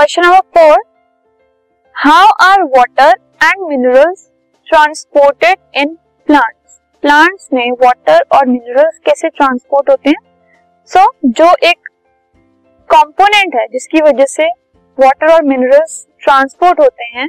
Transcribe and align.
Question 0.00 0.22
number 0.22 0.38
four 0.56 0.82
how 1.94 2.26
are 2.42 2.62
water 2.74 3.10
and 3.44 3.66
minerals 3.68 4.22
transported 4.66 5.56
in 5.74 5.88
plants 6.28 6.78
plants 7.02 7.48
में 7.52 7.70
water 7.70 8.24
और 8.36 8.46
minerals 8.46 8.98
कैसे 8.98 9.28
transport 9.28 9.90
होते 9.90 10.10
हैं? 10.10 10.16
सो 10.86 11.00
so, 11.00 11.34
जो 11.36 11.68
एक 11.68 11.88
कंपोनेंट 12.88 13.54
है 13.54 13.66
जिसकी 13.66 14.00
वजह 14.00 14.24
से 14.24 14.46
वाटर 14.98 15.32
और 15.32 15.42
मिनरल्स 15.42 16.06
ट्रांसपोर्ट 16.22 16.80
होते 16.80 17.04
हैं 17.04 17.28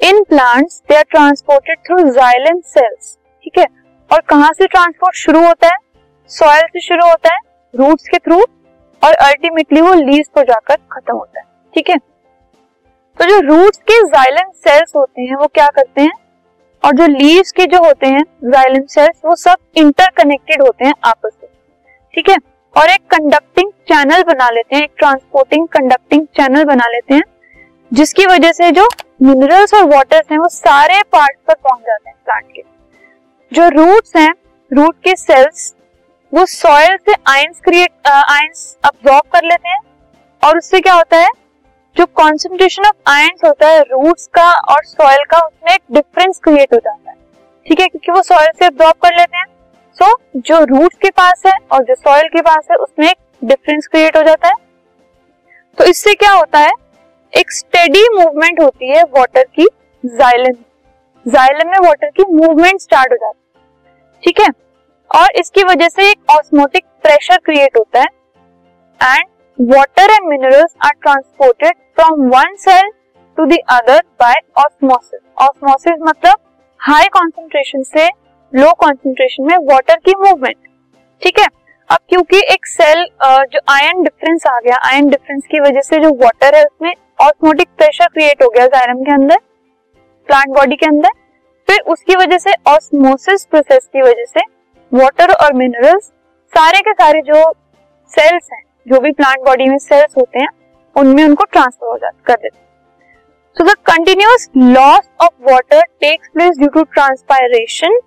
in 0.00 0.22
plants 0.22 0.82
they 0.88 0.96
are 0.96 1.04
transported 1.10 1.78
through 1.78 1.98
xylem 2.10 2.60
cells 2.66 3.16
ठीक 3.44 3.58
है? 3.58 3.66
और 4.10 4.20
कहाँ 4.20 4.52
से 4.52 4.66
ट्रांसपोर्ट 4.66 5.16
शुरू 5.16 5.44
होता 5.46 5.68
है? 5.68 5.76
सॉइल 6.30 6.66
से 6.66 6.80
शुरू 6.80 7.08
होता 7.08 7.34
है 7.34 7.40
रूट्स 7.74 8.08
के 8.08 8.18
थ्रू 8.18 8.40
और 9.02 9.14
अल्टीमेटली 9.26 9.80
वो 9.80 9.94
लीव्स 9.94 10.28
पर 10.34 10.44
जाकर 10.44 10.76
खत्म 10.92 11.14
होता 11.16 11.40
है। 11.40 11.48
ठीक 11.74 11.90
है? 11.90 11.96
तो 11.96 13.24
जो 13.24 13.40
रूट्स 13.40 13.78
के 13.80 14.02
जाइलेम 14.06 14.50
सेल्स 14.58 14.94
होते 14.96 15.22
हैं, 15.22 15.36
वो 15.36 15.46
क्या 15.46 15.66
करते 15.68 16.00
हैं? 16.00 16.12
और 16.82 16.92
जो 16.92 17.06
लीव्स 17.08 17.50
के 17.52 17.66
जो 17.66 17.78
होते 17.78 18.06
हैं 18.06 18.22
जाइलेम 18.44 18.84
सेल्स 18.86 19.20
वो 19.24 19.34
सब 19.36 19.56
इंटरकनेक्टेड 19.76 20.62
होते 20.62 20.84
हैं 20.84 20.92
आपस 21.04 21.36
में। 21.42 21.50
ठीक 22.14 22.28
है? 22.28 22.36
और 22.74 22.90
एक 22.90 23.00
कंडक्टिंग 23.10 23.70
चैनल 23.88 24.22
बना 24.24 24.48
लेते 24.50 24.76
हैं, 24.76 24.82
एक 24.82 24.92
ट्रांसपोर्टिंग 24.98 25.66
कंडक्टिंग 25.68 26.26
चैनल 26.36 26.64
बना 26.64 26.86
लेते 26.88 27.14
हैं, 27.14 27.22
जिसकी 27.90 28.26
वजह 28.26 28.52
से 28.52 28.70
जो 28.70 28.86
मिनरल्स 29.22 29.74
और 29.74 29.84
वाटर्स 29.86 30.30
हैं, 30.32 30.38
वो 30.38 30.48
सारे 30.48 31.02
पार्ट 31.12 31.36
पर 31.48 31.54
पहुँच 31.54 31.80
जाते 31.80 32.10
हैं 32.10 32.16
प्लांट 32.24 32.44
के। 32.54 32.62
जो 33.52 33.68
रूट्स 33.68 34.16
हैं 34.16 34.32
रूट 34.70 34.96
के 35.04 35.14
सेल्स 35.16 35.74
वो 36.32 36.44
सॉइल 36.46 36.96
से 36.98 37.14
आयंस 37.28 37.60
क्रिएट 37.60 38.08
आयंस 38.08 38.76
अब्सॉर्ब 38.84 39.30
कर 39.32 39.44
लेते 39.44 39.68
हैं, 39.68 39.78
और 40.42 40.58
उससे 40.58 40.80
क्या 40.80 40.94
होता 40.94 41.16
है? 41.16 41.28
जो 41.96 42.06
कॉन्सेंट्रेशन 42.06 42.82
ऑफ़ 42.82 43.10
आयंस 43.10 43.40
होता 43.44 43.66
है 43.66 43.80
रूट्स 43.80 44.26
का 44.26 44.52
और 44.52 44.84
सॉइल 44.84 45.24
का 45.30 45.38
उसमें 45.38 45.72
एक 45.72 45.80
डिफरेंस 45.92 46.40
क्रिएट 46.44 46.74
हो 46.74 46.78
जाता 46.78 47.10
है। 47.10 47.16
ठीक 47.66 47.80
है? 47.80 47.88
क्योंकि 47.88 48.12
वो 48.12 48.22
सॉइल 48.22 48.48
से 48.58 48.64
अब्सॉर्ब 48.64 48.94
कर 48.94 49.16
लेते 49.16 49.38
हैं। 49.38 49.44
सो 49.92 50.04
so, 50.04 50.16
जो 50.36 50.64
रूट्स 50.64 50.96
के 50.96 51.10
पास 51.10 51.42
है 51.46 51.52
और 51.72 51.84
जो 51.84 51.94
सॉइल 51.94 52.28
के 52.28 52.40
पास 52.40 52.68
है 52.70 52.76
उसमें 52.76 53.08
एक 53.08 53.16
डिफरेंस 53.44 53.86
क्रिएट 53.86 54.16
हो 54.16 54.22
जाता 54.22 54.48
है। 54.48 54.54
तो 55.78 55.84
इससे 55.84 56.14
क्या 56.14 56.32
होता 56.32 56.58
है? 56.58 56.72
एक 57.36 57.52
स्टेडी 57.52 58.08
मूवमेंट 58.14 58.60
होती 58.60 58.90
है 58.90 59.02
वाटर 59.02 59.42
की 59.42 59.66
जाइलम 60.06 60.52
जाइलम 61.28 61.70
में 61.70 61.78
वाटर 61.78 62.08
की 62.08 62.22
मूवमेंट 62.22 62.80
स्टार्ट 62.80 63.12
हो 63.12 63.16
जाती 63.16 63.40
है। 63.46 63.60
ठीक 64.22 64.40
है? 64.40 64.48
और 65.20 65.28
इसकी 65.36 65.62
वजह 65.62 65.88
से 65.88 66.10
एक 66.10 66.30
ऑस्मोटिक 66.30 66.84
प्रेशर 67.02 67.36
क्रिएट 67.36 67.76
होता 67.76 68.00
है। 68.00 68.06
And 69.16 69.29
water 69.58 70.10
and 70.10 70.28
minerals 70.28 70.74
are 70.84 70.90
transported 71.02 71.74
from 71.96 72.20
one 72.28 72.54
cell 72.58 72.90
to 73.38 73.44
the 73.46 73.56
other 73.70 73.98
by 74.20 74.34
osmosis 74.58 75.20
osmosis 75.38 75.98
मतलब 76.02 76.38
हाई 76.80 77.08
कॉन्सेंट्रेशन 77.12 77.82
से 77.82 78.06
लो 78.52 78.72
कॉन्सेंट्रेशन 78.80 79.44
में 79.46 79.56
वाटर 79.64 79.96
की 80.04 80.14
मूवमेंट 80.18 80.56
ठीक 81.22 81.38
है? 81.38 81.46
अब 81.90 81.98
क्योंकि 82.08 82.38
एक 82.52 82.66
सेल 82.66 83.04
जो 83.52 83.58
आयन 83.72 84.02
डिफरेंस 84.02 84.46
आ 84.46 84.58
गया 84.58 84.76
आयन 84.90 85.08
डिफरेंस 85.08 85.42
की 85.50 85.60
वजह 85.60 85.80
से 85.80 85.98
जो 86.02 86.10
वाटर 86.22 86.54
है 86.56 86.64
उसमें 86.64 86.92
ऑस्मोटिक 87.20 87.68
प्रेशर 87.78 88.06
क्रिएट 88.06 88.42
हो 88.42 88.48
गया 88.48 88.66
जायरम 88.66 89.02
के 89.04 89.12
अंदर 89.14 89.38
प्लांट 90.28 90.56
बॉडी 90.56 90.76
के 90.76 90.86
अंदर. 90.86 91.10
फिर 91.68 91.80
उसकी 91.92 92.16
वजह 92.16 92.38
से 92.38 92.54
ऑस्मोसिस 92.68 93.44
प्रोसेस 93.46 93.88
की 93.92 94.02
वजह 94.02 94.24
से 94.24 94.46
वाटर 94.92 95.32
और 95.34 95.52
मिनरल्स 95.54 96.04
सारे 96.52 96.80
के 96.80 96.92
सारे 96.94 97.20
जो 97.22 97.42
सेल्स 98.12 98.48
हैं 98.52 98.62
जो 98.90 99.00
भी 99.00 99.12
प्लांट 99.12 99.44
बॉडी 99.44 99.68
में 99.68 99.78
सेल्स 99.78 100.16
होते 100.18 100.40
हैं 100.40 100.48
उनमें 100.96 101.24
उनको 101.24 101.44
ट्रांसफ़र 101.44 101.88
हो 101.88 101.96
जाता 101.98 102.22
कर 102.26 102.40
देते 102.42 102.58
so 103.56 103.64
the 103.64 103.74
continuous 103.86 104.48
loss 104.56 105.08
of 105.22 105.50
water 105.50 105.82
takes 106.00 106.28
place 106.34 106.58
due 106.58 106.68
to 106.68 106.82
transpiration 106.94 107.98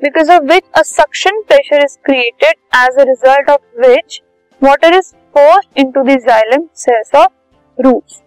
because 0.00 0.32
of 0.32 0.42
which 0.44 0.64
a 0.74 0.82
suction 0.84 1.40
pressure 1.48 1.84
is 1.84 1.96
created 2.04 2.54
as 2.76 2.98
a 2.98 3.04
result 3.08 3.50
of 3.50 3.86
which 3.86 4.20
water 4.62 4.94
is 4.94 5.12
forced 5.34 5.78
into 5.80 6.02
the 6.02 6.18
xylem 6.26 6.68
cells 6.76 7.14
of 7.14 7.32
roots 7.78 8.20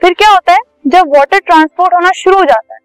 फिर 0.00 0.12
क्या 0.12 0.30
होता 0.30 0.52
है? 0.52 0.58
जब 0.86 1.14
water 1.16 1.38
transport 1.46 1.94
होना 1.94 2.10
शुरू 2.14 2.38
हो 2.38 2.44
जाता 2.44 2.74
है 2.74 2.80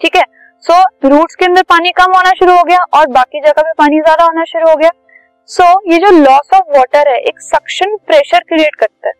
ठीक 0.00 0.16
है? 0.16 0.22
सो 0.64 0.72
so, 0.72 1.10
रूट्स 1.10 1.34
के 1.34 1.44
अंदर 1.44 1.62
पानी 1.62 1.90
कम 1.96 2.12
होना 2.16 2.30
शुरू 2.38 2.52
हो 2.52 2.62
गया 2.62 2.78
और 2.98 3.06
बाकी 3.12 3.40
जगह 3.40 3.62
पे 3.62 3.72
पानी 3.78 4.00
ज़्यादा 4.00 4.24
होना 4.24 4.44
शुरू 4.44 4.68
हो 4.68 4.76
गया। 4.76 4.90
सो 5.48 5.62
so, 5.62 5.92
ये 5.92 5.98
जो 5.98 6.10
लॉस 6.10 6.48
ऑफ़ 6.54 6.76
वाटर 6.76 7.08
है 7.08 7.16
एक 7.18 7.40
सक्शन 7.40 7.96
प्रेशर 7.96 8.38
क्रिएट 8.38 8.74
करता 8.74 9.08
है। 9.08 9.14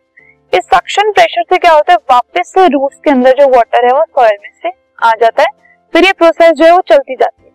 इस 0.53 0.65
सक्शन 0.65 1.11
प्रेशर 1.13 1.43
से 1.43 1.59
क्या 1.59 1.73
होता 1.73 1.93
है? 1.93 1.99
वापस 2.11 2.53
से 2.55 2.67
रूट्स 2.69 2.97
के 3.05 3.11
अंदर 3.11 3.33
जो 3.33 3.49
वाटर 3.49 3.85
है 3.85 3.93
वो 3.93 4.05
सॉइल 4.05 4.39
में 4.43 4.51
से 4.63 4.69
आ 5.03 5.11
जाता 5.21 5.43
है। 5.43 5.49
फिर 5.93 6.05
ये 6.05 6.13
प्रोसेस 6.13 6.53
जो 6.53 6.65
है 6.65 6.73
वो 6.73 6.81
चलती 6.81 7.15
जाती 7.15 7.45
है। 7.45 7.51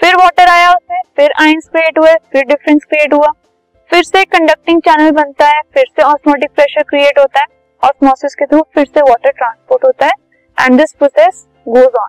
फिर 0.00 0.16
वाटर 0.16 0.48
आया 0.48 0.70
उसमें 0.70 1.00
फिर 1.16 1.32
आइंस 1.40 1.68
क्रिएट 1.68 1.98
हुए 1.98 2.14
फिर 2.32 2.44
डिफरेंस 2.44 2.84
क्रिएट 2.84 3.14
हुआ। 3.14 3.32
फिर 3.90 4.02
से 4.02 4.24
कंडक्टिंग 4.24 4.80
चैनल 4.80 5.10
बनता 5.10 5.46
है 5.46 5.60
फिर 5.74 5.84
से 5.86 6.02
ऑस्मोटिक 6.02 6.50
प्रेशर 6.50 6.82
क्रिएट 6.82 7.18
होता 7.18 7.40
है। 7.40 7.46
ऑस्मोसिस 7.82 8.34
के 8.34 8.46
थ्रू 8.46 8.66
फिर 8.74 8.86
से 8.86 9.00
वाटर 9.00 9.30
ट्रांसपोर्ट 9.30 9.84
होता 9.84 10.06
है। 10.06 10.12
And 10.58 10.78
this 10.78 10.92
process 10.92 11.46
goes 11.66 11.94
on 12.00 12.08